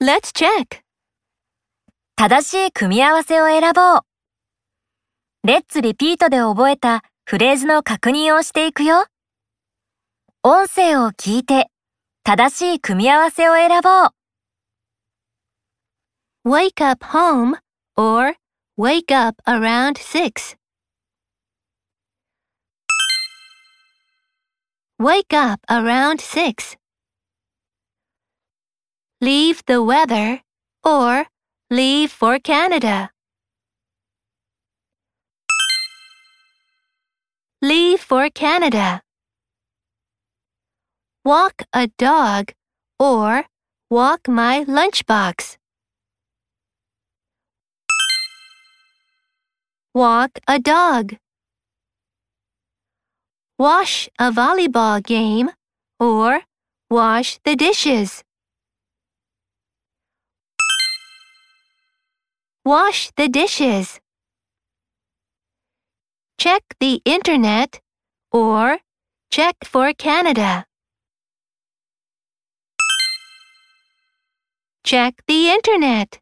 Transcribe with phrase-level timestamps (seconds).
[0.00, 0.82] Let's check.
[2.14, 4.00] 正しい組み合わせを選ぼう。
[5.42, 9.06] レッツリピートで覚えたフレーズの確認をしていくよ。
[10.44, 11.66] 音声を聞いて
[12.22, 13.88] 正しい組み合わせを選ぼ
[16.44, 16.48] う。
[16.48, 17.58] Wake up home
[17.96, 18.36] or
[18.78, 20.56] wake up around 6.
[25.00, 26.78] Wake up around 6.
[29.20, 30.42] Leave the weather
[30.84, 31.26] or
[31.70, 33.10] leave for Canada.
[37.60, 39.02] Leave for Canada.
[41.24, 42.52] Walk a dog
[43.00, 43.46] or
[43.90, 45.56] walk my lunchbox.
[49.92, 51.16] Walk a dog.
[53.58, 55.50] Wash a volleyball game
[55.98, 56.42] or
[56.88, 58.22] wash the dishes.
[62.68, 63.98] Wash the dishes.
[66.36, 67.80] Check the internet
[68.30, 68.76] or
[69.30, 70.66] check for Canada.
[74.84, 76.20] Check the internet.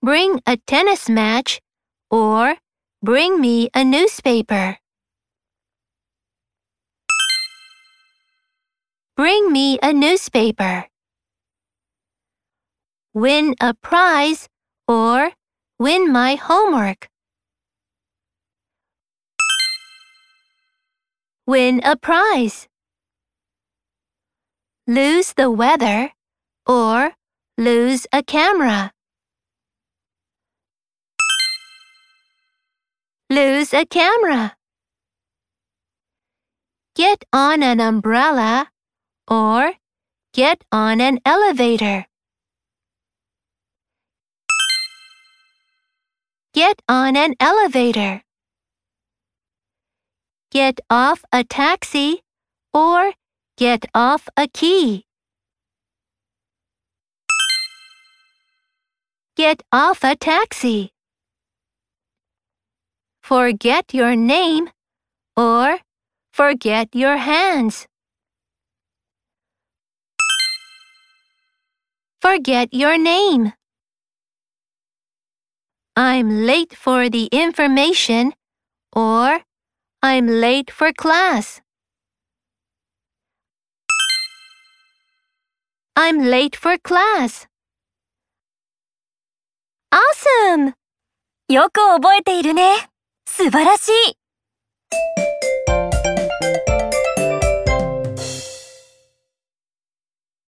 [0.00, 1.60] Bring a tennis match
[2.10, 2.54] or
[3.02, 4.78] bring me a newspaper.
[9.18, 10.86] Bring me a newspaper.
[13.18, 14.48] Win a prize
[14.86, 15.32] or
[15.76, 17.08] win my homework.
[21.44, 22.68] Win a prize.
[24.86, 26.12] Lose the weather
[26.64, 27.14] or
[27.56, 28.92] lose a camera.
[33.28, 34.54] Lose a camera.
[36.94, 38.70] Get on an umbrella
[39.26, 39.72] or
[40.32, 42.06] get on an elevator.
[46.58, 48.22] Get on an elevator.
[50.50, 52.24] Get off a taxi
[52.74, 53.12] or
[53.56, 55.04] get off a key.
[59.36, 60.90] Get off a taxi.
[63.22, 64.68] Forget your name
[65.36, 65.78] or
[66.32, 67.86] forget your hands.
[72.20, 73.52] Forget your name.
[75.97, 78.33] I'm late for the information
[78.95, 79.41] or
[80.01, 81.61] I'm late for class.
[85.95, 87.47] I'm late for class.
[89.91, 90.73] Awesome!
[91.49, 92.89] よく覚えているね。
[93.27, 95.16] 素晴らしい。